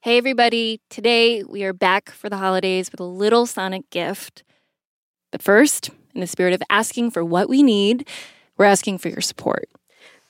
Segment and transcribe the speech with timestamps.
[0.00, 0.80] Hey, everybody.
[0.90, 4.44] Today we are back for the holidays with a little Sonic gift.
[5.32, 8.08] But first, in the spirit of asking for what we need,
[8.56, 9.68] we're asking for your support.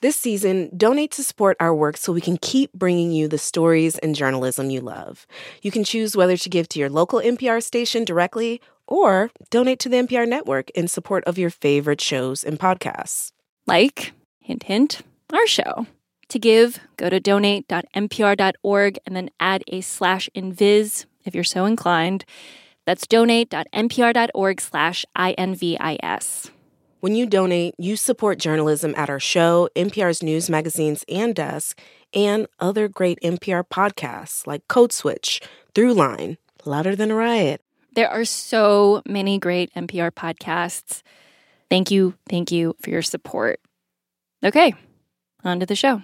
[0.01, 3.99] This season, donate to support our work so we can keep bringing you the stories
[3.99, 5.27] and journalism you love.
[5.61, 9.89] You can choose whether to give to your local NPR station directly or donate to
[9.89, 13.33] the NPR network in support of your favorite shows and podcasts.
[13.67, 15.85] Like, hint, hint, our show.
[16.29, 22.23] To give, go to donate.npr.org and then add a slash invis if you're so inclined.
[22.85, 26.51] That's donate.npr.org slash INVIS.
[26.99, 31.79] When you donate, you support journalism at our show, NPR's news magazines and desk,
[32.13, 35.41] and other great NPR podcasts like Code Switch,
[35.73, 37.61] Throughline, Louder Than a Riot.
[37.93, 41.01] There are so many great NPR podcasts.
[41.69, 43.59] Thank you, thank you for your support.
[44.43, 44.73] Okay,
[45.43, 46.03] on to the show.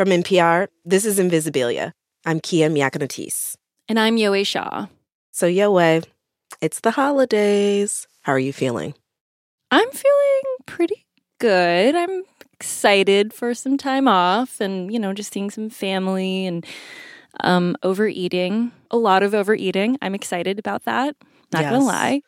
[0.00, 1.92] From NPR, this is Invisibilia.
[2.24, 3.38] I'm Kia Miakka
[3.88, 4.86] And I'm Yowei Shaw.
[5.30, 6.06] So, Yowei,
[6.60, 8.06] it's the holidays.
[8.22, 8.94] How are you feeling?
[9.70, 11.04] I'm feeling pretty
[11.38, 11.94] good.
[11.96, 12.22] I'm
[12.54, 16.64] excited for some time off and, you know, just seeing some family and
[17.40, 18.72] um, overeating.
[18.90, 19.96] A lot of overeating.
[20.02, 21.16] I'm excited about that.
[21.52, 21.70] Not Yes.
[21.72, 22.22] gonna lie.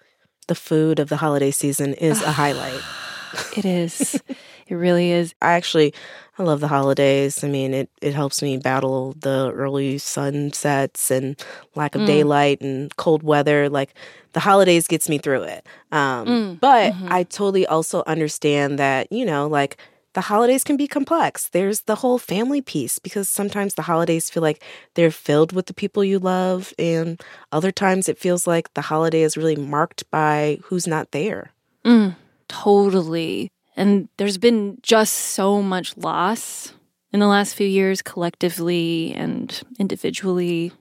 [0.48, 2.80] The food of the holiday season is a highlight.
[3.56, 4.22] It is.
[4.66, 5.34] it really is.
[5.40, 5.94] I actually
[6.38, 7.42] I love the holidays.
[7.42, 11.42] I mean, it it helps me battle the early sunsets and
[11.74, 12.06] lack of Mm.
[12.06, 13.68] daylight and cold weather.
[13.70, 13.94] Like
[14.32, 15.66] the holidays gets me through it.
[15.92, 17.10] Um, Mm, but mhm.
[17.10, 19.76] I totally also understand that you know, like
[20.14, 21.48] the holidays can be complex.
[21.48, 24.62] There's the whole family piece because sometimes the holidays feel like
[24.94, 29.22] they're filled with the people you love, and other times it feels like the holiday
[29.22, 31.52] is really marked by who's not there.
[31.84, 32.16] Mm,
[32.48, 33.50] totally.
[33.76, 36.74] And there's been just so much loss
[37.12, 40.72] in the last few years, collectively and individually,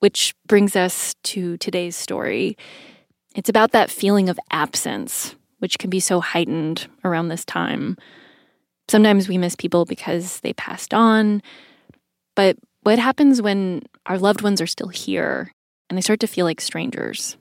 [0.00, 2.56] which brings us to today's story.
[3.34, 7.96] It's about that feeling of absence, which can be so heightened around this time.
[8.88, 11.42] Sometimes we miss people because they passed on,
[12.34, 15.52] but what happens when our loved ones are still here
[15.88, 17.36] and they start to feel like strangers?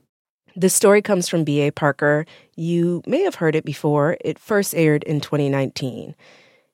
[0.55, 1.71] This story comes from B.A.
[1.71, 2.25] Parker.
[2.55, 4.17] You may have heard it before.
[4.23, 6.13] It first aired in 2019.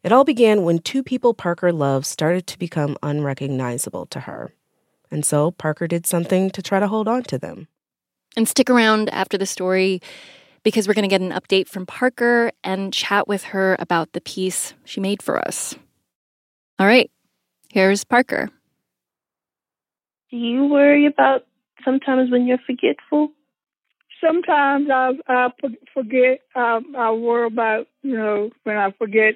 [0.03, 4.53] It all began when two people Parker loved started to become unrecognizable to her.
[5.11, 7.67] And so Parker did something to try to hold on to them.
[8.35, 10.01] And stick around after the story
[10.67, 14.19] because we're going to get an update from Parker and chat with her about the
[14.19, 15.73] piece she made for us.
[16.77, 17.09] All right,
[17.71, 18.49] here's Parker.
[20.29, 21.45] Do you worry about
[21.85, 23.31] sometimes when you're forgetful?
[24.21, 25.49] sometimes I I
[25.93, 26.41] forget.
[26.53, 29.35] I I worry about you know when I forget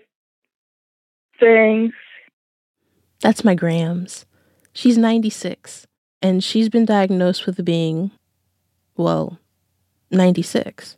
[1.40, 1.94] things.
[3.22, 4.26] That's my Grams.
[4.74, 5.88] She's 96,
[6.22, 8.12] and she's been diagnosed with being,
[8.98, 9.38] well,
[10.10, 10.98] 96.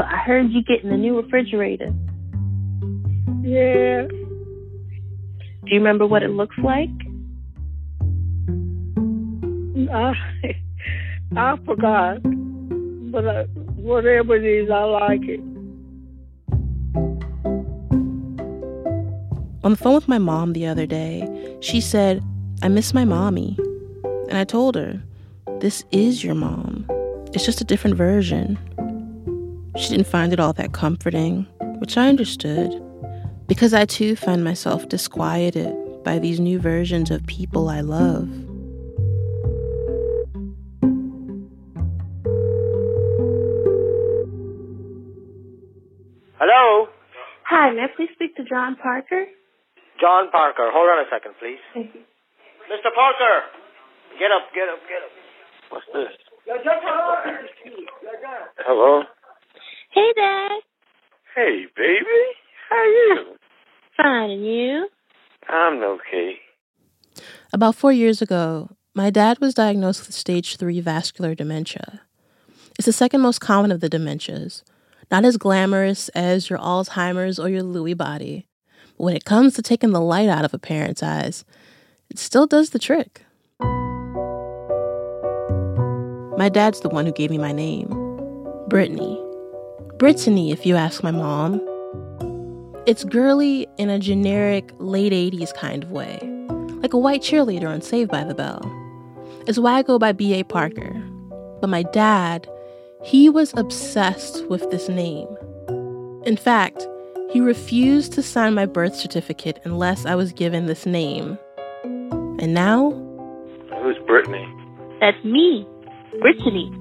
[0.00, 1.92] So I heard you getting a new refrigerator.
[3.42, 6.88] Yeah, Do you remember what it looks like?
[9.92, 10.14] I
[11.36, 12.22] I forgot,
[13.12, 13.44] but uh,
[13.76, 15.40] whatever it is, I like it.
[19.62, 22.24] On the phone with my mom the other day, she said,
[22.62, 23.54] I miss my mommy.
[24.30, 25.02] And I told her,
[25.58, 26.86] This is your mom.
[27.34, 28.58] It's just a different version.
[29.80, 31.46] She didn't find it all that comforting,
[31.78, 32.70] which I understood,
[33.48, 35.74] because I too find myself disquieted
[36.04, 38.28] by these new versions of people I love.
[46.36, 46.88] Hello,
[47.48, 49.24] Hi, may I please speak to John Parker?
[49.98, 50.68] John Parker.
[50.70, 51.58] Hold on a second, please.
[51.72, 52.00] Thank you.
[52.68, 52.92] Mr.
[52.94, 53.48] Parker,
[54.20, 55.12] get up, get up, get up.
[55.72, 56.12] What's this?
[58.58, 59.02] Hello.
[59.92, 60.60] Hey, Dad.
[61.34, 62.22] Hey, baby.
[62.68, 63.36] How are you?
[63.96, 64.88] Fine, and you?
[65.48, 66.38] I'm okay.
[67.52, 72.02] About four years ago, my dad was diagnosed with stage 3 vascular dementia.
[72.78, 74.62] It's the second most common of the dementias,
[75.10, 78.46] not as glamorous as your Alzheimer's or your Lewy body.
[78.96, 81.44] But when it comes to taking the light out of a parent's eyes,
[82.08, 83.24] it still does the trick.
[86.38, 87.88] My dad's the one who gave me my name
[88.68, 89.20] Brittany.
[90.00, 91.60] Brittany, if you ask my mom.
[92.86, 96.18] It's girly in a generic late 80s kind of way,
[96.80, 98.62] like a white cheerleader on Saved by the Bell.
[99.46, 100.42] It's why I go by B.A.
[100.42, 100.94] Parker.
[101.60, 102.48] But my dad
[103.02, 105.28] He was obsessed with this name.
[106.24, 106.88] In fact,
[107.30, 111.38] he refused to sign my birth certificate unless I was given this name.
[111.84, 112.90] And now?
[113.82, 114.48] Who's Brittany?
[114.98, 115.66] That's me,
[116.22, 116.72] Brittany.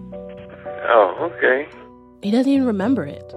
[0.88, 1.68] Oh, okay.
[2.22, 3.34] He doesn't even remember it.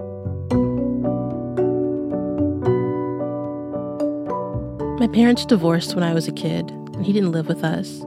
[4.99, 8.03] My parents divorced when I was a kid, and he didn't live with us.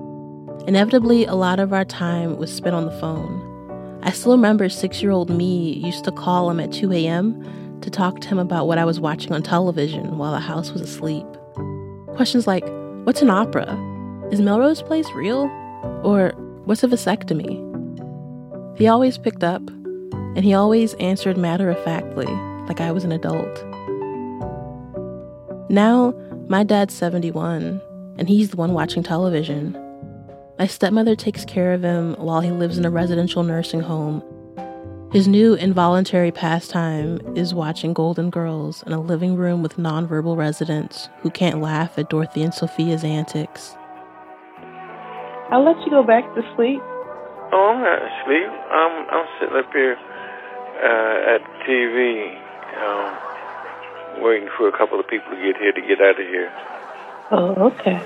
[0.68, 4.00] Inevitably, a lot of our time was spent on the phone.
[4.02, 7.80] I still remember six year old me used to call him at 2 a.m.
[7.80, 10.82] to talk to him about what I was watching on television while the house was
[10.82, 11.26] asleep.
[12.16, 12.66] Questions like,
[13.04, 13.72] What's an opera?
[14.30, 15.44] Is Melrose Place real?
[16.04, 16.32] Or
[16.66, 17.62] what's a vasectomy?
[18.76, 19.62] He always picked up,
[20.36, 22.26] and he always answered matter of factly,
[22.68, 23.64] like I was an adult.
[25.70, 26.14] Now,
[26.46, 27.80] my dad's 71,
[28.18, 29.76] and he's the one watching television.
[30.58, 34.22] My stepmother takes care of him while he lives in a residential nursing home.
[35.10, 41.08] His new involuntary pastime is watching Golden Girls in a living room with nonverbal residents
[41.20, 43.74] who can't laugh at Dorothy and Sophia's antics.
[45.50, 46.80] I'll let you go back to sleep.
[47.52, 48.50] Oh, I'm not asleep.
[48.70, 49.96] I'm I'm sitting up here
[50.82, 52.36] uh, at TV,
[52.82, 56.52] um, waiting for a couple of people to get here to get out of here.
[57.30, 58.00] Oh, okay.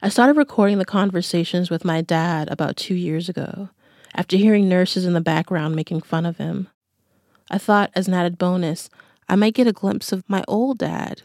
[0.00, 3.68] I started recording the conversations with my dad about two years ago,
[4.14, 6.68] after hearing nurses in the background making fun of him.
[7.50, 8.88] I thought, as an added bonus,
[9.28, 11.22] I might get a glimpse of my old dad,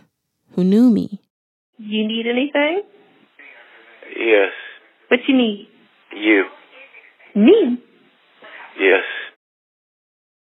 [0.53, 1.21] who knew me.
[1.77, 2.81] You need anything?
[4.17, 4.51] Yes,
[5.09, 5.67] What you need?
[6.15, 6.45] you.
[7.35, 7.81] Me?
[8.79, 9.03] Yes.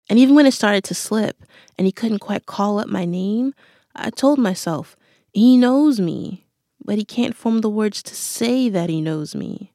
[0.09, 1.43] And even when it started to slip
[1.77, 3.53] and he couldn't quite call up my name,
[3.95, 4.95] I told myself,
[5.33, 6.45] he knows me,
[6.83, 9.71] but he can't form the words to say that he knows me.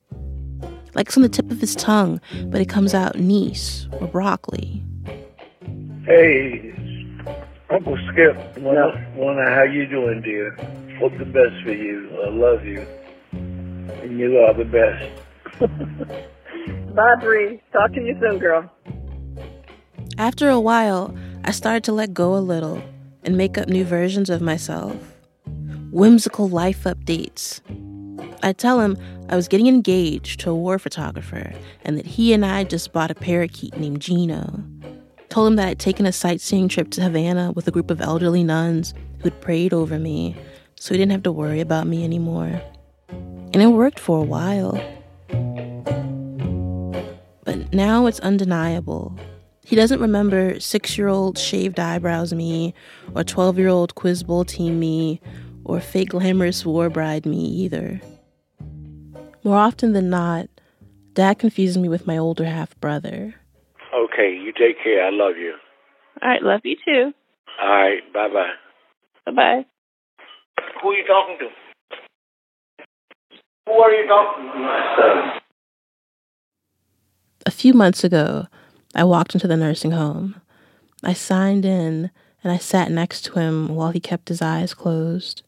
[0.94, 4.82] Like it's on the tip of his tongue, but it comes out niece or broccoli.
[6.04, 6.74] Hey,
[7.70, 8.58] Uncle Skip.
[8.58, 10.54] Wonder, wonder how you doing, dear.
[10.98, 12.08] Hope the best for you.
[12.24, 12.86] I love you,
[13.32, 16.26] and you are the best.
[16.94, 17.60] Bye, Bree.
[17.72, 18.70] Talk to you soon, girl.
[20.18, 21.14] After a while,
[21.44, 22.82] I started to let go a little
[23.22, 24.96] and make up new versions of myself.
[25.92, 27.60] Whimsical life updates.
[28.42, 28.96] I tell him
[29.28, 31.52] I was getting engaged to a war photographer
[31.84, 34.64] and that he and I just bought a parakeet named Gino.
[35.28, 38.42] Told him that I'd taken a sightseeing trip to Havana with a group of elderly
[38.42, 40.34] nuns who'd prayed over me,
[40.74, 42.60] so he didn't have to worry about me anymore.
[43.08, 44.80] And it worked for a while.
[47.70, 49.16] But now it's undeniable.
[49.64, 52.74] He doesn't remember six year old shaved eyebrows me,
[53.14, 55.20] or 12 year old quiz bowl team me,
[55.64, 58.00] or fake glamorous war bride me either.
[59.44, 60.48] More often than not,
[61.14, 63.36] Dad confuses me with my older half brother.
[63.94, 65.06] Okay, you take care.
[65.06, 65.54] I love you.
[66.20, 67.12] All right, love you too.
[67.62, 68.50] All right, bye bye.
[69.26, 69.66] Bye bye.
[70.82, 72.84] Who are you talking to?
[73.66, 74.58] Who are you talking to?
[74.58, 75.39] My son.
[77.60, 78.46] A few months ago,
[78.94, 80.40] I walked into the nursing home.
[81.04, 82.10] I signed in
[82.42, 85.42] and I sat next to him while he kept his eyes closed.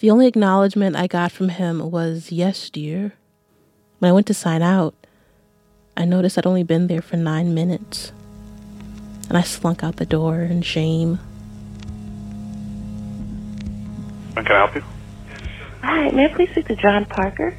[0.00, 3.12] The only acknowledgement I got from him was, Yes, dear.
[4.00, 4.96] When I went to sign out,
[5.96, 8.10] I noticed I'd only been there for nine minutes.
[9.28, 11.20] And I slunk out the door in shame.
[14.34, 14.82] Can I help you?
[15.82, 17.56] Hi, may I please speak to John Parker?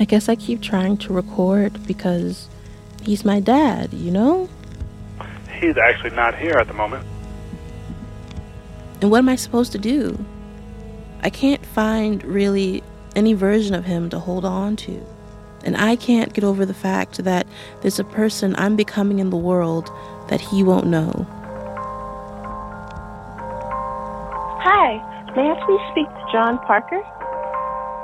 [0.00, 2.48] I guess I keep trying to record because
[3.02, 4.48] he's my dad, you know?
[5.60, 7.06] He's actually not here at the moment.
[9.02, 10.18] And what am I supposed to do?
[11.22, 12.82] I can't find really
[13.14, 15.04] any version of him to hold on to.
[15.64, 17.46] And I can't get over the fact that
[17.82, 19.90] there's a person I'm becoming in the world
[20.28, 21.26] that he won't know.
[24.62, 24.96] Hi,
[25.36, 27.02] may I please speak to John Parker?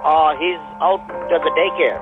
[0.06, 1.02] Uh, he's out
[1.34, 1.98] at the daycare.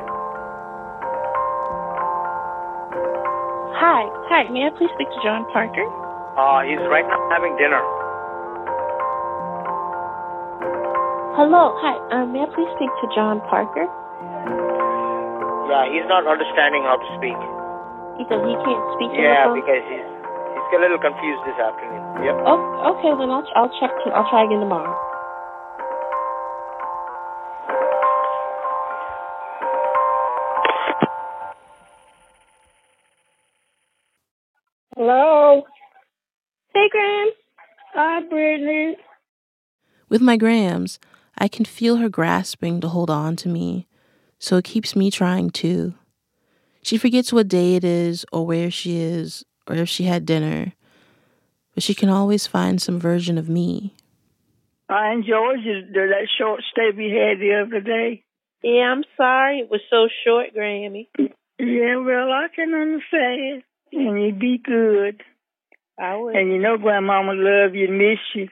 [3.81, 5.89] Hi, hi, may I please speak to John Parker?
[6.37, 7.81] Uh, he's right now having dinner.
[11.33, 13.89] Hello, hi, uh, may I please speak to John Parker?
[15.73, 17.41] Yeah, he's not understanding how to speak.
[18.21, 22.05] Because he can't speak Yeah, because he's he's a little confused this afternoon.
[22.21, 22.37] Yep.
[22.45, 22.61] Oh,
[23.01, 24.93] okay, then I'll, I'll check, I'll try again tomorrow.
[40.15, 41.01] With my grams,
[41.37, 43.89] I can feel her grasping to hold on to me,
[44.39, 45.95] so it keeps me trying too.
[46.85, 50.73] She forgets what day it is or where she is or if she had dinner,
[51.75, 53.97] but she can always find some version of me.
[54.89, 58.23] Uh, I enjoyed that short stay we had the other day.
[58.63, 61.09] Yeah, I'm sorry it was so short, Grammy.
[61.59, 63.65] Yeah, well, I can understand.
[63.91, 65.25] And you be good.
[65.99, 66.29] I will.
[66.29, 68.49] And you know Grandmama love you and miss you.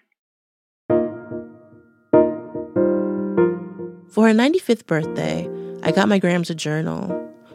[4.12, 5.49] For her 95th birthday,
[5.83, 7.09] I got my Grams a journal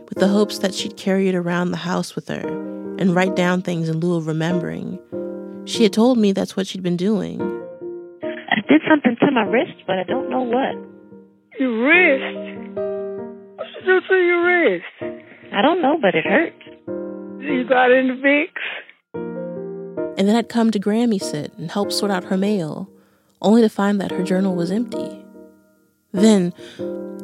[0.09, 2.47] with the hopes that she'd carry it around the house with her
[2.97, 4.97] and write down things in lieu of remembering.
[5.65, 7.39] She had told me that's what she'd been doing.
[8.23, 10.73] I did something to my wrist, but I don't know what.
[11.59, 12.73] Your wrist?
[13.55, 15.23] What you do to your wrist?
[15.53, 16.55] I don't know, but it hurt.
[17.39, 18.65] You got in the Vicks?
[20.17, 22.89] And then I'd come to Grammy sit and help sort out her mail,
[23.43, 25.23] only to find that her journal was empty.
[26.13, 26.53] Then,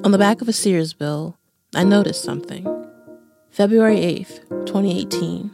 [0.03, 1.37] on the back of a Sears bill,
[1.73, 2.65] I noticed something.
[3.49, 5.51] February 8th, 2018.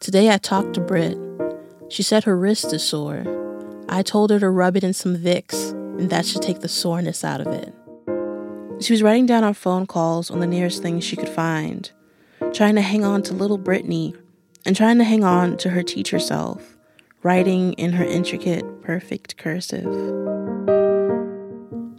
[0.00, 1.18] Today I talked to Britt.
[1.88, 3.24] She said her wrist is sore.
[3.88, 7.24] I told her to rub it in some Vicks, and that should take the soreness
[7.24, 7.74] out of it.
[8.82, 11.90] She was writing down our phone calls on the nearest things she could find,
[12.52, 14.14] trying to hang on to little Brittany,
[14.64, 16.76] and trying to hang on to her teacher self,
[17.22, 20.21] writing in her intricate, perfect cursive.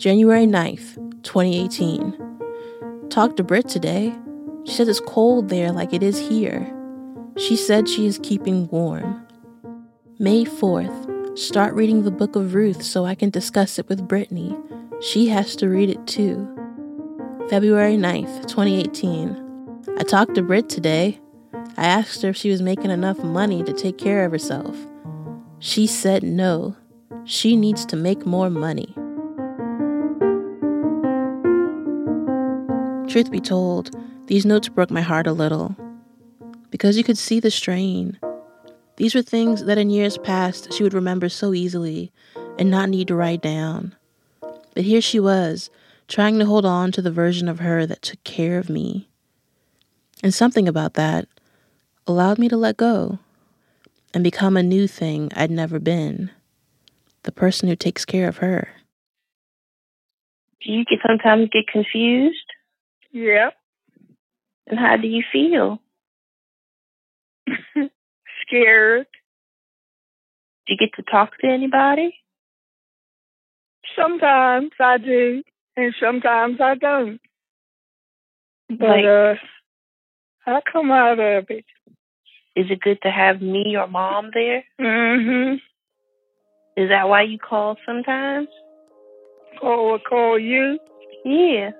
[0.03, 3.07] January 9th, 2018.
[3.09, 4.13] Talked to Britt today.
[4.65, 6.69] She says it's cold there like it is here.
[7.37, 9.25] She said she is keeping warm.
[10.19, 11.39] May 4th.
[11.39, 14.57] Start reading the book of Ruth so I can discuss it with Brittany.
[14.99, 16.49] She has to read it too.
[17.49, 19.95] February 9th, 2018.
[19.97, 21.21] I talked to Britt today.
[21.77, 24.75] I asked her if she was making enough money to take care of herself.
[25.59, 26.75] She said no.
[27.23, 28.93] She needs to make more money.
[33.13, 35.75] Truth be told, these notes broke my heart a little.
[36.71, 38.17] Because you could see the strain.
[38.95, 42.11] These were things that in years past she would remember so easily
[42.57, 43.93] and not need to write down.
[44.73, 45.69] But here she was,
[46.07, 49.07] trying to hold on to the version of her that took care of me.
[50.23, 51.27] And something about that
[52.07, 53.19] allowed me to let go
[54.11, 56.31] and become a new thing I'd never been
[57.21, 58.69] the person who takes care of her.
[60.65, 62.42] Do you sometimes get confused?
[63.13, 63.51] Yeah.
[64.67, 65.79] And how do you feel?
[68.47, 69.05] Scared.
[70.65, 72.15] Do you get to talk to anybody?
[73.97, 75.43] Sometimes I do,
[75.75, 77.19] and sometimes I don't.
[78.69, 79.35] But Like- uh,
[80.45, 81.65] I come out of it.
[82.55, 84.63] Is it good to have me or mom there?
[84.79, 85.55] Mm-hmm.
[86.81, 88.47] Is that why you call sometimes?
[89.59, 90.79] Call or call you.
[91.25, 91.71] Yeah,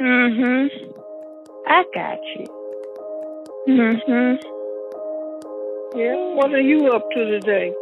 [0.00, 0.90] Mm-hmm.
[1.66, 2.46] I got you.
[3.68, 4.36] Mm-hmm.
[5.98, 6.16] Yeah.
[6.34, 7.72] What are you up to today?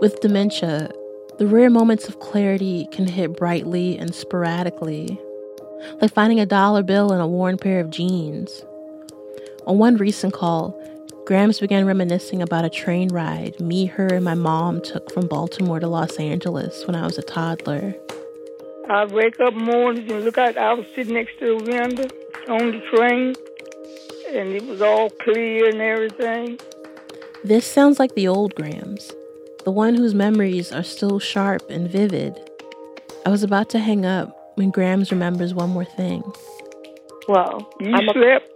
[0.00, 0.90] With dementia,
[1.38, 5.20] the rare moments of clarity can hit brightly and sporadically,
[6.00, 8.64] like finding a dollar bill in a worn pair of jeans.
[9.66, 10.78] On one recent call,
[11.26, 15.78] Grams began reminiscing about a train ride me, her, and my mom took from Baltimore
[15.78, 17.94] to Los Angeles when I was a toddler.
[18.90, 20.58] I'd wake up mornings and look out.
[20.58, 22.08] I was sitting next to the window
[22.52, 23.36] on the train,
[24.36, 26.58] and it was all clear and everything.
[27.44, 29.12] This sounds like the old Grams,
[29.64, 32.36] the one whose memories are still sharp and vivid.
[33.24, 36.24] I was about to hang up when Grams remembers one more thing.
[37.28, 38.50] Well, You I'm a, slept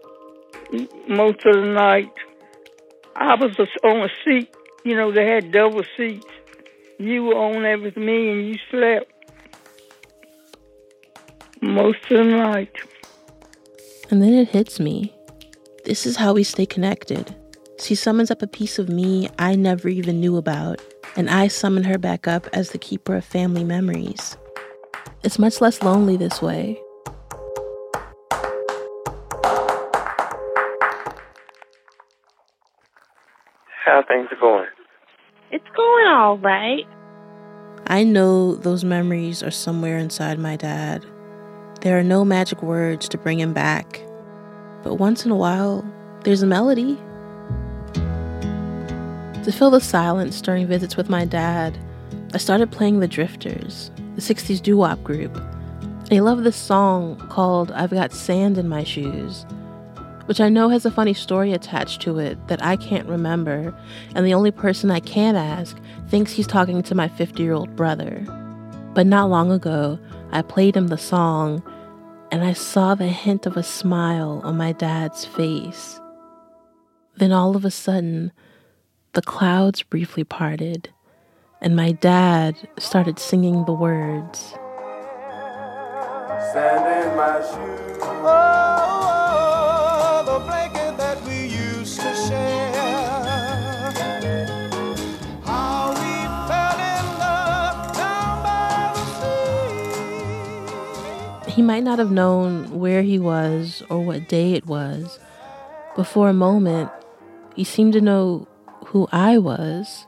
[1.09, 2.11] most of the night.
[3.15, 4.53] I was on a seat.
[4.85, 6.27] You know, they had double seats.
[6.99, 9.14] You were on there with me, and you slept
[11.65, 12.73] most of the night.
[14.11, 15.15] And then it hits me.
[15.85, 17.35] This is how we stay connected.
[17.79, 20.81] She summons up a piece of me I never even knew about,
[21.17, 24.37] and I summon her back up as the keeper of family memories.
[25.23, 26.81] It's much less lonely this way.
[33.85, 34.67] How things are going?
[35.55, 36.85] it's going all right.
[37.87, 41.07] I know those memories are somewhere inside my dad.
[41.85, 44.01] There are no magic words to bring him back.
[44.83, 45.85] But once in a while,
[46.23, 46.97] there's a melody.
[49.45, 51.79] To fill the silence during visits with my dad,
[52.33, 55.39] I started playing The Drifters, the 60s doo wop group.
[56.11, 59.45] I love this song called I've Got Sand in My Shoes,
[60.25, 63.77] which I know has a funny story attached to it that I can't remember,
[64.15, 67.77] and the only person I can ask thinks he's talking to my 50 year old
[67.77, 68.25] brother.
[68.95, 69.99] But not long ago,
[70.33, 71.63] I played him the song,
[72.35, 76.01] and I saw the hint of a smile on my dad's face.
[77.15, 78.33] Then all of a sudden,
[79.13, 80.91] the clouds briefly parted,
[81.61, 84.51] and my dad started singing the words.
[86.53, 87.99] Sand in my shoes.
[88.03, 89.24] Oh, oh
[101.55, 105.21] He might not have known where he was or what day it was,
[105.95, 106.91] but for a moment,
[107.55, 108.49] he seemed to know
[108.87, 110.05] who I was.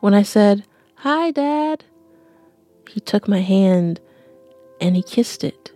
[0.00, 0.64] When I said,
[0.96, 1.84] Hi, Dad,
[2.88, 4.00] he took my hand
[4.80, 5.72] and he kissed it.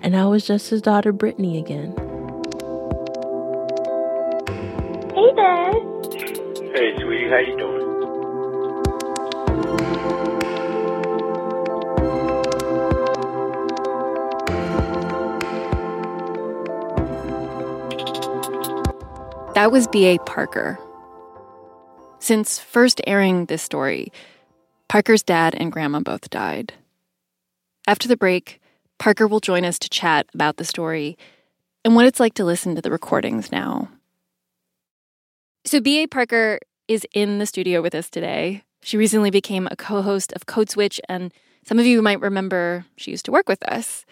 [0.00, 1.90] And I was just his daughter, Brittany, again.
[5.12, 5.74] Hey, Dad.
[6.72, 7.91] Hey, sweetie, how you doing?
[19.54, 20.16] That was B.A.
[20.20, 20.78] Parker.
[22.20, 24.10] Since first airing this story,
[24.88, 26.72] Parker's dad and grandma both died.
[27.86, 28.62] After the break,
[28.98, 31.18] Parker will join us to chat about the story
[31.84, 33.90] and what it's like to listen to the recordings now.
[35.66, 36.06] So, B.A.
[36.06, 38.62] Parker is in the studio with us today.
[38.82, 41.30] She recently became a co host of Code Switch, and
[41.62, 44.06] some of you might remember she used to work with us.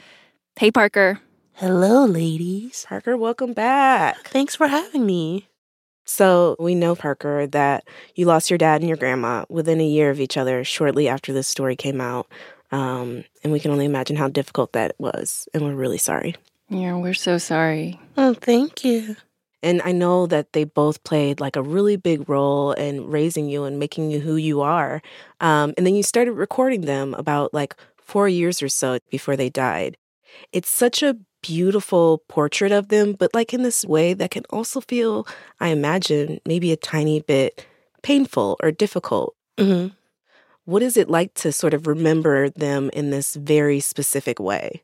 [0.56, 1.18] Hey, Parker.
[1.54, 2.86] Hello, ladies.
[2.88, 4.28] Parker, welcome back.
[4.28, 5.46] Thanks for having me.
[6.06, 10.10] So, we know, Parker, that you lost your dad and your grandma within a year
[10.10, 12.26] of each other shortly after this story came out.
[12.72, 15.48] Um, and we can only imagine how difficult that was.
[15.52, 16.34] And we're really sorry.
[16.68, 18.00] Yeah, we're so sorry.
[18.16, 19.16] Oh, thank you.
[19.62, 23.64] And I know that they both played like a really big role in raising you
[23.64, 25.02] and making you who you are.
[25.40, 29.50] Um, and then you started recording them about like four years or so before they
[29.50, 29.98] died.
[30.52, 34.80] It's such a beautiful portrait of them, but like in this way that can also
[34.80, 35.26] feel,
[35.60, 37.66] I imagine, maybe a tiny bit
[38.02, 39.34] painful or difficult.
[39.58, 39.88] hmm
[40.64, 44.82] What is it like to sort of remember them in this very specific way?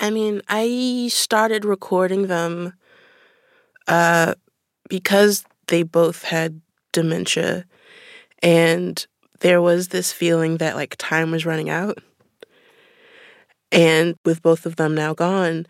[0.00, 2.74] I mean, I started recording them
[3.86, 4.34] uh,
[4.88, 6.60] because they both had
[6.92, 7.64] dementia,
[8.42, 9.06] and
[9.40, 11.98] there was this feeling that like time was running out.
[13.72, 15.66] And with both of them now gone,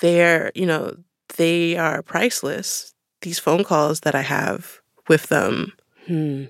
[0.00, 0.96] they're, you know,
[1.36, 2.94] they are priceless.
[3.22, 5.72] These phone calls that I have with them,
[6.06, 6.44] Hmm.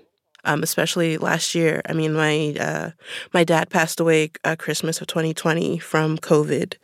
[0.44, 1.80] um, especially last year.
[1.88, 2.90] I mean, my uh,
[3.32, 6.74] my dad passed away uh, Christmas of 2020 from COVID,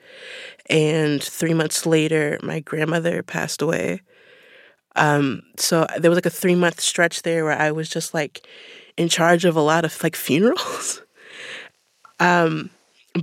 [0.68, 4.02] and three months later, my grandmother passed away.
[4.96, 8.46] Um, so there was like a three month stretch there where I was just like
[8.96, 11.02] in charge of a lot of like funerals.
[12.20, 12.70] um,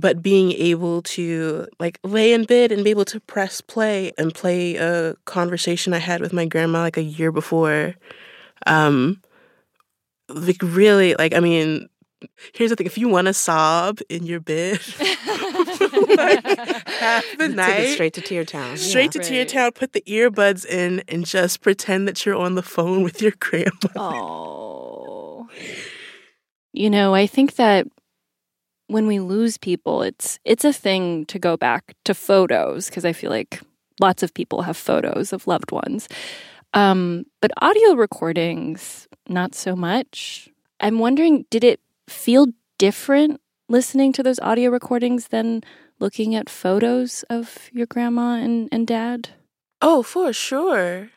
[0.00, 4.34] but being able to like lay in bed and be able to press play and
[4.34, 7.94] play a conversation I had with my grandma like a year before,
[8.66, 9.20] um,
[10.28, 11.88] like really like I mean,
[12.54, 16.44] here's the thing: if you want to sob in your bed, like
[16.88, 18.76] half the Take it night, straight to Tear Town.
[18.76, 22.62] straight to Tear Town, put the earbuds in, and just pretend that you're on the
[22.62, 23.70] phone with your grandma.
[23.96, 25.48] Oh.
[26.72, 27.86] You know, I think that
[28.88, 33.12] when we lose people, it's it's a thing to go back to photos because I
[33.12, 33.60] feel like
[34.00, 36.08] lots of people have photos of loved ones.
[36.74, 40.48] Um, but audio recordings, not so much.
[40.80, 45.62] I'm wondering, did it feel different listening to those audio recordings than
[46.00, 49.30] looking at photos of your grandma and, and dad?
[49.80, 51.10] Oh, for sure.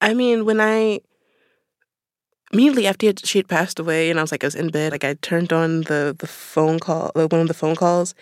[0.00, 1.00] I mean, when I
[2.54, 5.04] immediately after she had passed away, and I was like, I was in bed, like
[5.04, 8.14] I turned on the the phone call, like one of the phone calls.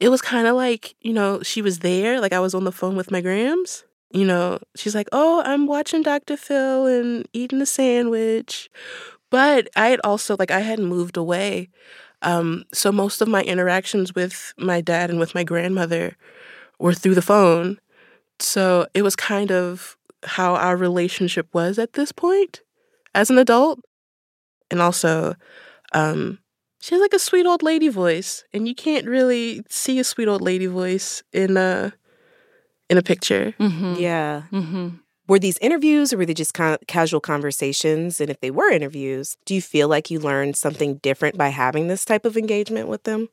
[0.00, 2.72] It was kind of like you know she was there, like I was on the
[2.72, 3.84] phone with my grams.
[4.12, 6.36] You know, she's like, "Oh, I'm watching Dr.
[6.36, 8.70] Phil and eating a sandwich,"
[9.30, 11.68] but I had also like I hadn't moved away,
[12.22, 16.16] um, so most of my interactions with my dad and with my grandmother
[16.78, 17.78] were through the phone.
[18.40, 22.62] So it was kind of how our relationship was at this point
[23.16, 23.80] as an adult.
[24.70, 25.34] And also,
[25.92, 26.38] um,
[26.80, 30.28] she has like a sweet old lady voice, and you can't really see a sweet
[30.28, 31.92] old lady voice in a
[32.88, 33.54] in a picture.
[33.58, 33.94] Mm-hmm.
[33.98, 34.42] Yeah.
[34.52, 34.88] Mm-hmm.
[35.28, 38.20] Were these interviews or were they just kind of casual conversations?
[38.20, 41.88] And if they were interviews, do you feel like you learned something different by having
[41.88, 43.28] this type of engagement with them?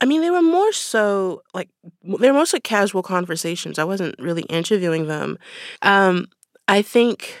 [0.00, 1.68] I mean, they were more so like
[2.02, 3.78] they were mostly casual conversations.
[3.78, 5.38] I wasn't really interviewing them.
[5.82, 6.26] Um,
[6.66, 7.38] I think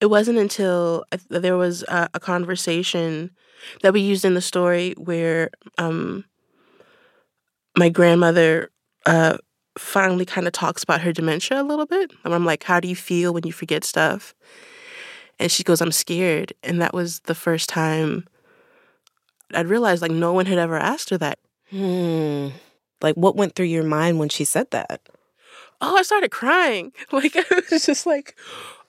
[0.00, 3.30] it wasn't until I th- there was a, a conversation
[3.82, 6.24] that we used in the story where um,
[7.76, 8.70] my grandmother
[9.06, 9.38] uh,
[9.78, 12.12] finally kind of talks about her dementia a little bit.
[12.24, 14.34] And I'm like, how do you feel when you forget stuff?
[15.38, 16.52] And she goes, I'm scared.
[16.62, 18.26] And that was the first time
[19.54, 21.38] I'd realized like no one had ever asked her that.
[21.70, 22.48] Hmm.
[23.02, 25.00] Like, what went through your mind when she said that?
[25.80, 26.92] Oh, I started crying.
[27.12, 28.34] Like, I was just like,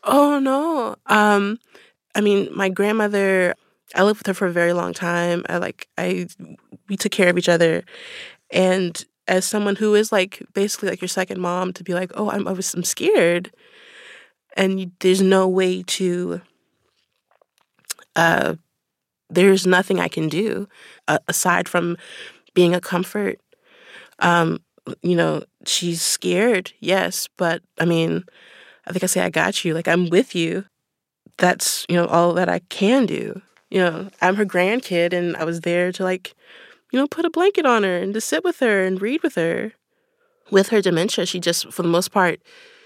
[0.08, 0.96] oh no.
[1.06, 1.60] Um,
[2.16, 3.56] I mean, my grandmother,
[3.96, 5.46] I lived with her for a very long time.
[5.50, 6.28] I like, I,
[6.90, 7.84] we took care of each other.
[8.52, 12.32] And as someone who is like basically like your second mom, to be like, oh,
[12.32, 13.52] I'm, I was, I'm scared.
[14.56, 16.42] And you, there's no way to,
[18.16, 18.56] uh,
[19.30, 20.68] there's nothing I can do
[21.08, 21.98] uh, aside from
[22.54, 23.40] being a comfort.
[24.20, 24.60] Um,
[25.04, 28.24] you know, she's scared, yes, but I mean,
[28.88, 29.74] I think I say I got you.
[29.74, 30.66] Like I'm with you.
[31.38, 33.42] That's you know all that I can do.
[33.70, 36.34] You know, I'm her grandkid, and I was there to like,
[36.92, 39.36] you know, put a blanket on her and to sit with her and read with
[39.36, 39.74] her.
[40.50, 42.40] With her dementia, she just, for the most part,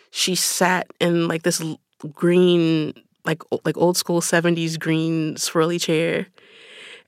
[0.10, 1.64] she sat in like this
[2.12, 6.26] green, like like old school '70s green swirly chair,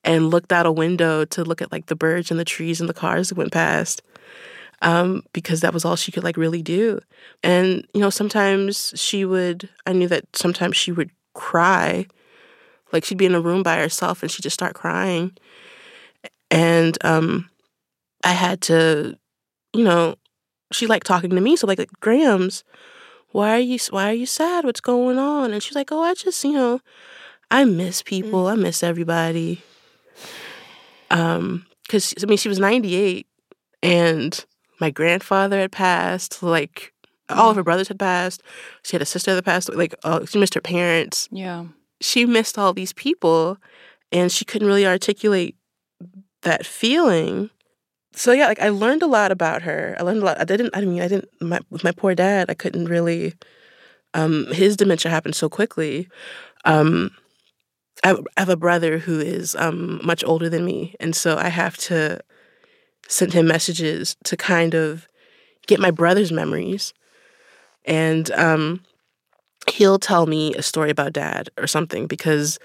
[0.03, 2.87] and looked out a window to look at like the birds and the trees and
[2.87, 4.03] the cars that went past
[4.83, 6.99] um, because that was all she could like really do.
[7.41, 9.69] And you know, sometimes she would.
[9.87, 12.05] I knew that sometimes she would cry,
[12.91, 15.35] like she'd be in a room by herself and she'd just start crying.
[16.51, 17.49] And um,
[18.23, 19.17] I had to,
[19.73, 20.15] you know,
[20.71, 22.63] she liked talking to me, so like, like Grams,
[23.31, 24.65] why are you why are you sad?
[24.65, 25.53] What's going on?
[25.53, 26.81] And she's like, oh, I just you know,
[27.49, 28.47] I miss people.
[28.47, 29.63] I miss everybody.
[31.09, 33.27] Um, because I mean, she was ninety eight,
[33.81, 34.45] and
[34.83, 36.43] my grandfather had passed.
[36.43, 36.93] Like
[37.29, 38.43] all of her brothers had passed.
[38.83, 39.73] She had a sister that passed.
[39.73, 41.29] Like uh, she missed her parents.
[41.31, 41.67] Yeah.
[42.01, 43.57] She missed all these people,
[44.11, 45.55] and she couldn't really articulate
[46.41, 47.49] that feeling.
[48.13, 49.95] So yeah, like I learned a lot about her.
[49.97, 50.41] I learned a lot.
[50.41, 50.75] I didn't.
[50.75, 51.29] I mean, I didn't.
[51.39, 53.35] My, with my poor dad, I couldn't really.
[54.13, 56.09] Um, his dementia happened so quickly.
[56.65, 57.11] Um,
[58.03, 61.77] I have a brother who is um, much older than me, and so I have
[61.89, 62.19] to
[63.07, 65.07] send him messages to kind of
[65.67, 66.93] get my brother's memories.
[67.85, 68.81] And um,
[69.69, 72.59] he'll tell me a story about dad or something because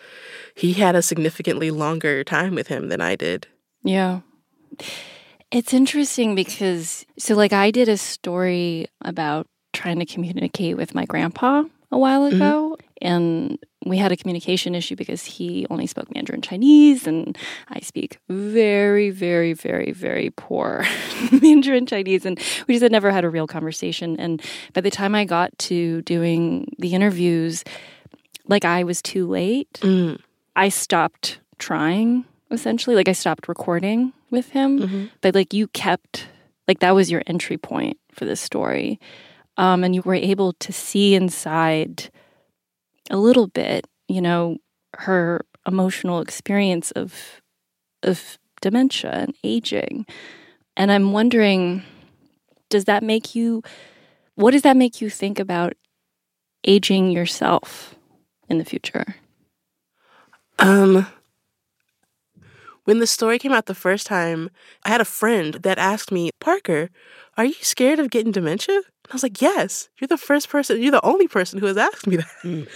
[0.55, 3.46] he had a significantly longer time with him than I did.
[3.83, 4.20] Yeah.
[5.51, 11.05] It's interesting because, so like, I did a story about trying to communicate with my
[11.05, 12.77] grandpa a while ago.
[12.79, 12.88] Mm-hmm.
[13.00, 18.18] And we had a communication issue because he only spoke Mandarin Chinese, and I speak
[18.28, 20.84] very, very, very, very poor
[21.32, 22.26] Mandarin Chinese.
[22.26, 24.18] And we just had never had a real conversation.
[24.18, 27.64] And by the time I got to doing the interviews,
[28.46, 29.72] like I was too late.
[29.74, 30.20] Mm.
[30.56, 32.96] I stopped trying, essentially.
[32.96, 34.80] Like I stopped recording with him.
[34.80, 35.04] Mm-hmm.
[35.20, 36.26] But like you kept,
[36.66, 38.98] like that was your entry point for this story.
[39.56, 42.11] Um, and you were able to see inside
[43.10, 44.58] a little bit, you know,
[44.96, 47.40] her emotional experience of
[48.02, 50.06] of dementia and aging.
[50.76, 51.82] And I'm wondering,
[52.70, 53.62] does that make you
[54.36, 55.74] what does that make you think about
[56.66, 57.94] aging yourself
[58.48, 59.16] in the future?
[60.58, 61.06] Um
[62.84, 64.50] when the story came out the first time,
[64.84, 66.88] I had a friend that asked me, Parker,
[67.36, 68.80] are you scared of getting dementia?
[69.08, 71.76] And I was like, Yes, you're the first person, you're the only person who has
[71.78, 72.26] asked me that.
[72.42, 72.68] Mm.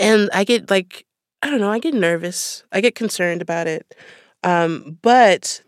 [0.00, 1.04] And I get like,
[1.42, 2.64] I don't know, I get nervous.
[2.72, 3.94] I get concerned about it.
[4.44, 5.62] Um, but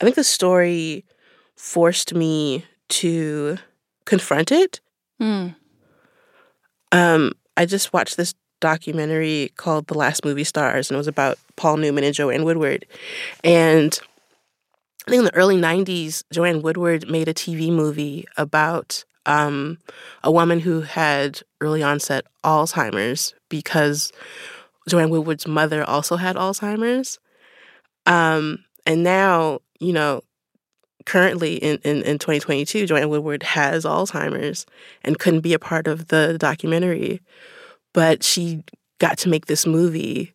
[0.00, 1.04] I think the story
[1.56, 3.58] forced me to
[4.04, 4.80] confront it.
[5.20, 5.54] Mm.
[6.92, 11.38] Um, I just watched this documentary called The Last Movie Stars, and it was about
[11.56, 12.86] Paul Newman and Joanne Woodward.
[13.44, 13.98] And
[15.10, 19.78] I think in the early 90s, Joanne Woodward made a TV movie about um,
[20.22, 24.12] a woman who had early onset Alzheimer's because
[24.88, 27.18] Joanne Woodward's mother also had Alzheimer's.
[28.06, 30.22] Um, and now, you know,
[31.06, 34.64] currently in, in, in 2022, Joanne Woodward has Alzheimer's
[35.02, 37.20] and couldn't be a part of the documentary.
[37.92, 38.62] But she
[39.00, 40.34] got to make this movie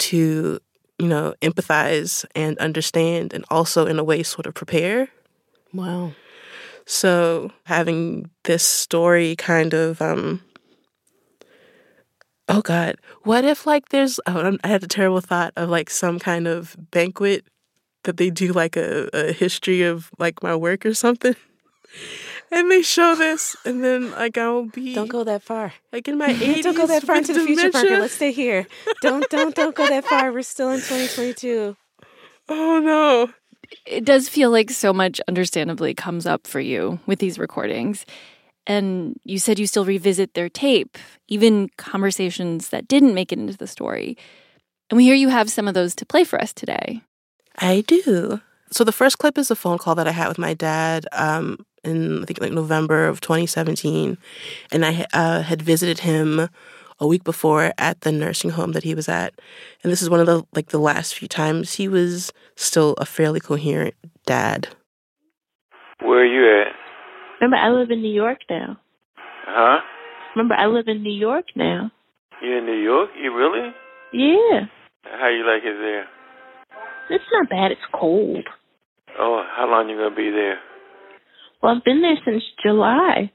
[0.00, 0.60] to,
[1.02, 5.08] you know, empathize and understand and also, in a way, sort of prepare.
[5.74, 6.12] Wow.
[6.86, 10.40] So having this story kind of um
[12.48, 12.96] Oh God.
[13.24, 16.76] What if like there's oh, I had a terrible thought of like some kind of
[16.92, 17.44] banquet
[18.04, 21.34] that they do like a, a history of like my work or something.
[22.54, 25.72] And they show this, and then like I'll be Don't go that far.
[25.90, 26.62] like in my eighties.
[26.64, 27.98] don't go that far with into the future, Parker.
[27.98, 28.66] Let's stay here.
[29.00, 30.30] Don't don't don't go that far.
[30.32, 31.74] We're still in 2022.
[32.50, 33.30] Oh no.
[33.86, 38.04] it does feel like so much understandably comes up for you with these recordings.
[38.66, 43.56] And you said you still revisit their tape, even conversations that didn't make it into
[43.56, 44.16] the story.
[44.90, 47.00] And we hear you have some of those to play for us today.
[47.58, 48.40] I do.
[48.70, 51.64] So the first clip is a phone call that I had with my dad um,
[51.84, 54.18] in I think like November of 2017,
[54.70, 56.48] and I uh, had visited him
[57.00, 59.34] a week before at the nursing home that he was at,
[59.82, 63.06] and this is one of the like the last few times he was still a
[63.06, 63.94] fairly coherent
[64.26, 64.68] dad.
[66.00, 66.72] Where are you at?
[67.40, 68.78] Remember, I live in New York now.
[69.46, 69.80] Huh?
[70.36, 71.90] Remember, I live in New York now.
[72.40, 73.10] You in New York?
[73.20, 73.70] You really?
[74.12, 74.66] Yeah.
[75.04, 76.06] How you like it there?
[77.10, 77.72] It's not bad.
[77.72, 78.46] It's cold.
[79.18, 80.58] Oh, how long you gonna be there?
[81.62, 83.30] Well, I've been there since July.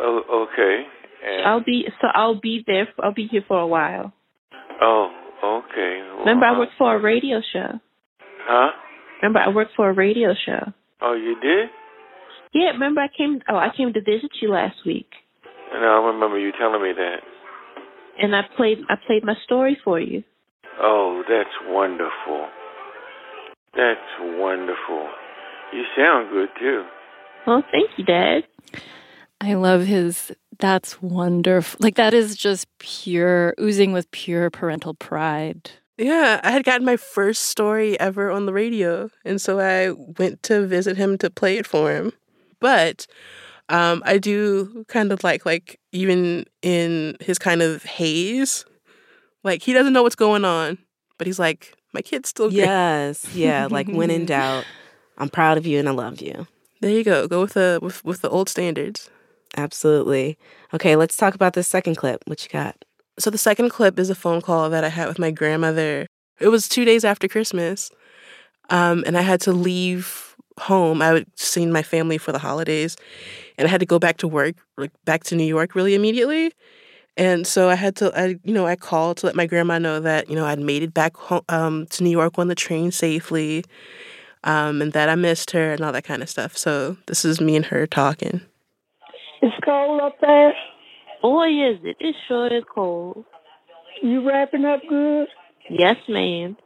[0.00, 0.84] Oh, okay.
[1.26, 2.88] And, I'll be so I'll be there.
[3.02, 4.12] I'll be here for a while.
[4.80, 5.10] oh,
[5.44, 6.00] okay.
[6.08, 7.80] Well, Remember, I worked for a radio show.
[8.46, 8.70] Huh?
[9.20, 10.72] Remember, I worked for a radio show.
[11.02, 11.68] Oh, you did?
[12.54, 12.70] Yeah.
[12.70, 13.40] Remember, I came.
[13.48, 15.08] Oh, I came to visit you last week,
[15.74, 17.16] And I remember you telling me that.
[18.22, 18.78] and I played.
[18.88, 20.22] I played my story for you.
[20.80, 22.46] Oh, that's wonderful.
[23.74, 25.08] That's wonderful.
[25.72, 26.84] You sound good too.
[27.46, 28.44] Well, thank you, Dad.
[29.40, 31.78] I love his that's wonderful.
[31.80, 35.70] Like that is just pure oozing with pure parental pride.
[35.96, 40.42] Yeah, I had gotten my first story ever on the radio, and so I went
[40.44, 42.12] to visit him to play it for him.
[42.60, 43.06] But
[43.68, 48.64] um, I do kind of like like even in his kind of haze,
[49.44, 50.78] like he doesn't know what's going on,
[51.18, 52.58] but he's like, my kid's still great.
[52.58, 53.66] Yes, yeah.
[53.70, 54.64] Like when in doubt,
[55.18, 56.46] I'm proud of you and I love you.
[56.80, 57.26] There you go.
[57.26, 59.10] Go with the with, with the old standards.
[59.56, 60.38] Absolutely.
[60.72, 62.22] Okay, let's talk about this second clip.
[62.26, 62.84] What you got?
[63.18, 66.06] So the second clip is a phone call that I had with my grandmother.
[66.40, 67.90] It was two days after Christmas,
[68.70, 71.02] um, and I had to leave home.
[71.02, 72.96] I had seen my family for the holidays,
[73.56, 76.52] and I had to go back to work, like back to New York, really immediately.
[77.16, 79.98] And so I had to, I you know, I called to let my grandma know
[79.98, 82.92] that you know I'd made it back home um, to New York on the train
[82.92, 83.64] safely,
[84.44, 86.56] um, and that I missed her and all that kind of stuff.
[86.56, 88.40] So this is me and her talking.
[89.42, 90.52] It's cold up there.
[91.22, 91.96] Boy, is it.
[92.00, 93.24] It sure is cold.
[94.02, 95.28] You wrapping up good?
[95.70, 96.56] Yes, ma'am.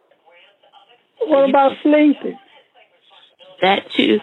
[1.27, 2.39] What about sleeping?
[3.63, 4.19] That too.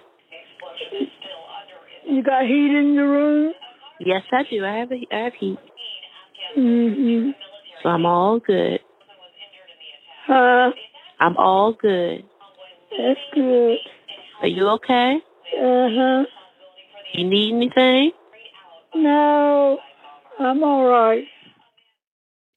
[2.08, 3.54] You got heat in your room?
[4.00, 4.64] Yes, I do.
[4.66, 5.60] I have a, I have heat,
[6.58, 7.32] Mm-hmm.
[7.84, 8.80] so I'm all good.
[10.26, 10.72] Huh?
[11.20, 12.24] I'm all good.
[12.98, 13.78] That's good.
[14.42, 15.18] Are you okay?
[15.58, 16.24] Uh-huh.
[17.14, 18.12] You need anything?
[18.96, 19.80] No,
[20.40, 21.26] I'm all right.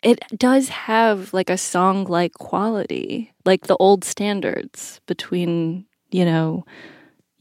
[0.02, 6.64] It does have like a song like quality, like the old standards between, you know,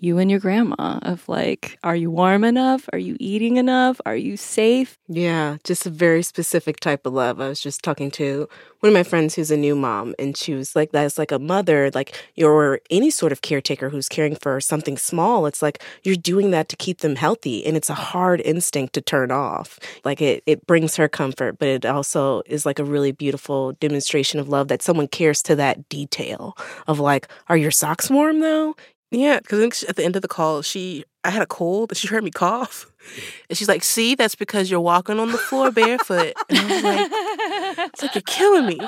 [0.02, 2.90] you and your grandma of like, are you warm enough?
[2.92, 4.02] Are you eating enough?
[4.04, 4.98] Are you safe?
[5.08, 7.40] Yeah, just a very specific type of love.
[7.40, 10.56] I was just talking to one of my friends who's a new mom, and she
[10.56, 14.60] was like, That's like a mother, like you're any sort of caretaker who's caring for
[14.60, 15.46] something small.
[15.46, 19.02] It's like you're doing that to keep them healthy, and it's a hard instinct to
[19.02, 19.78] turn off.
[20.04, 24.40] Like it, it brings her comfort, but it also is like a really beautiful demonstration
[24.40, 28.76] of love that someone cares to that detail of like, Are your socks warm though?
[29.12, 32.08] Yeah, because at the end of the call, she I had a cold and she
[32.08, 32.90] heard me cough,
[33.50, 36.84] and she's like, "See, that's because you're walking on the floor barefoot." And I was
[36.84, 38.80] like, "It's like you're killing me,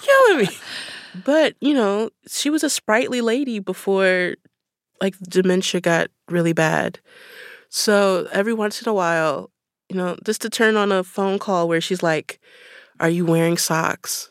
[0.00, 0.48] killing me."
[1.24, 4.36] But you know, she was a sprightly lady before,
[5.00, 7.00] like dementia got really bad.
[7.70, 9.50] So every once in a while,
[9.90, 12.40] you know, just to turn on a phone call where she's like,
[13.00, 14.30] "Are you wearing socks?"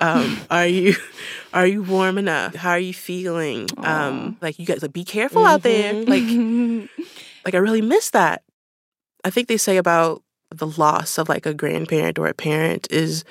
[0.00, 0.94] Um, are you
[1.54, 2.54] are you warm enough?
[2.54, 3.68] How are you feeling?
[3.78, 5.92] Um, like you guys like be careful out there.
[6.04, 6.24] Like
[7.44, 8.42] like I really miss that.
[9.24, 13.24] I think they say about the loss of like a grandparent or a parent is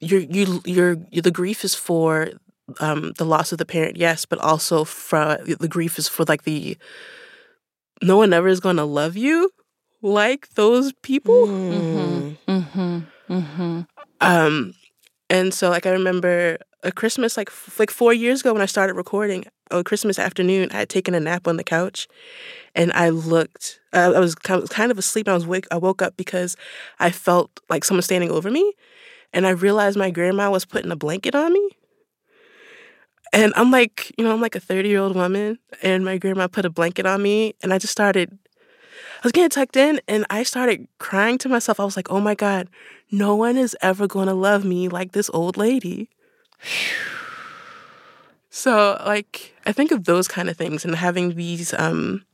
[0.00, 2.30] your you your the grief is for
[2.80, 6.42] um the loss of the parent, yes, but also for the grief is for like
[6.42, 6.76] the
[8.02, 9.50] no one ever is going to love you
[10.02, 11.46] like those people.
[11.46, 12.50] Mm-hmm.
[12.50, 12.98] Mm-hmm.
[13.32, 13.80] Mm-hmm.
[14.20, 14.74] Um
[15.32, 18.66] and so like I remember a Christmas like f- like 4 years ago when I
[18.66, 22.06] started recording, a Christmas afternoon, I had taken a nap on the couch
[22.74, 26.02] and I looked uh, I was kind of asleep and I was wake I woke
[26.02, 26.56] up because
[27.00, 28.74] I felt like someone standing over me
[29.32, 31.70] and I realized my grandma was putting a blanket on me.
[33.34, 36.70] And I'm like, you know, I'm like a 30-year-old woman and my grandma put a
[36.70, 38.38] blanket on me and I just started
[39.22, 41.80] I was getting tucked in and I started crying to myself.
[41.80, 42.68] I was like, oh my God,
[43.12, 46.08] no one is ever going to love me like this old lady.
[48.48, 52.24] So, like, I think of those kind of things and having these um,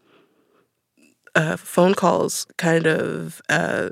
[1.34, 3.90] uh, phone calls kind of uh,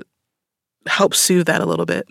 [0.87, 2.07] help soothe that a little bit.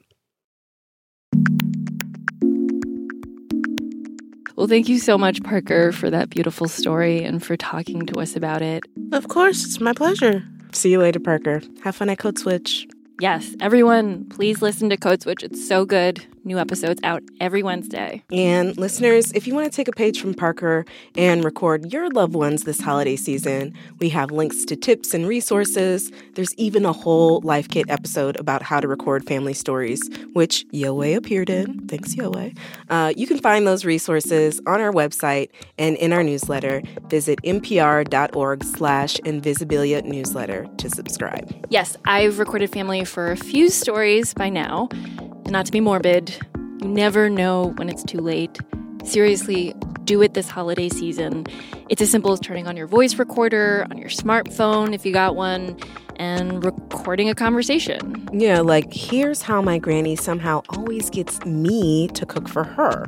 [4.57, 8.37] Well, thank you so much, Parker, for that beautiful story and for talking to us
[8.37, 8.85] about it.
[9.13, 10.43] Of course, it's my pleasure.
[10.73, 11.61] See you later, Parker.
[11.85, 12.87] Have fun at Code Switch.
[13.19, 15.43] Yes, everyone, please listen to Code Switch.
[15.43, 16.27] It's so good.
[16.45, 18.23] New episodes out every Wednesday.
[18.31, 20.85] And listeners, if you want to take a page from Parker
[21.17, 26.13] and record your loved ones this holiday season, we have links to tips and resources.
[26.35, 30.01] There's even a whole Life Kit episode about how to record family stories,
[30.35, 31.89] which Yowei appeared in.
[31.89, 32.57] Thanks, Yowei.
[32.91, 35.49] Uh, you can find those resources on our website
[35.79, 36.81] and in our newsletter.
[37.09, 41.53] Visit npr.org slash invisibilia newsletter to subscribe.
[41.71, 44.89] Yes, I've recorded family for a few stories by now.
[44.93, 46.37] And not to be morbid,
[46.81, 48.59] you never know when it's too late.
[49.05, 51.47] Seriously, do it this holiday season.
[51.89, 55.37] It's as simple as turning on your voice recorder on your smartphone if you got
[55.37, 55.79] one
[56.17, 58.29] and recording a conversation.
[58.33, 63.07] Yeah, like here's how my granny somehow always gets me to cook for her.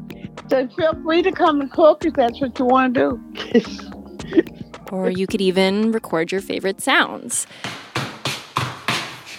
[0.51, 3.19] So feel free to come and cook if that's what you want to
[3.55, 4.43] do.
[4.93, 7.47] or you could even record your favorite sounds.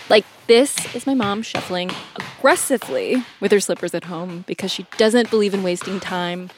[0.09, 5.29] Like this is my mom shuffling aggressively with her slippers at home because she doesn't
[5.29, 6.49] believe in wasting time.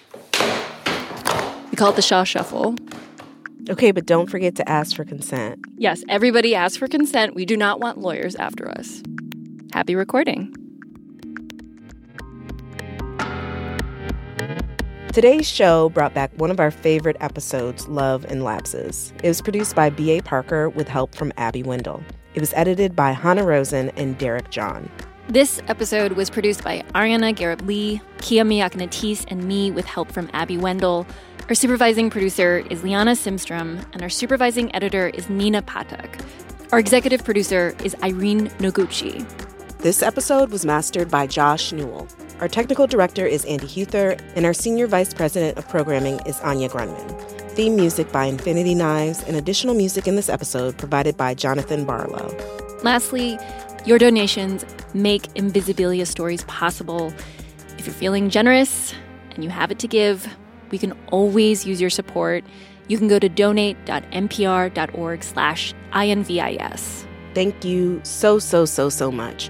[1.70, 2.76] We call it the Shaw Shuffle.
[3.70, 5.60] Okay, but don't forget to ask for consent.
[5.78, 7.36] Yes, everybody asks for consent.
[7.36, 9.04] We do not want lawyers after us.
[9.74, 10.56] Happy recording.
[15.14, 19.14] Today's show brought back one of our favorite episodes, Love and Lapses.
[19.22, 20.22] It was produced by B.A.
[20.22, 22.02] Parker with help from Abby Wendle.
[22.34, 24.89] It was edited by Hannah Rosen and Derek John.
[25.28, 30.12] This episode was produced by Ariana Gharib Lee, Kia Miakka Natisse, and me with help
[30.12, 31.06] from Abby Wendle.
[31.50, 36.24] Our supervising producer is Liana Simstrom, and our supervising editor is Nina Patak.
[36.72, 39.28] Our executive producer is Irene Noguchi.
[39.80, 42.08] This episode was mastered by Josh Newell.
[42.39, 46.70] Our technical director is Andy Huether, and our senior vice president of programming is Anya
[46.70, 47.40] Grundmann.
[47.52, 52.34] Theme music by Infinity Knives, and additional music in this episode provided by Jonathan Barlow.
[52.82, 53.38] Lastly,
[53.86, 57.14] your donations make Invisibilia stories possible.
[57.78, 58.94] If you're feeling generous
[59.32, 60.34] and you have it to give,
[60.72, 62.46] we can always use your support.
[62.88, 67.06] You can go to donate.npr.org slash INVIS.
[67.34, 69.50] Thank you so, so, so, so much.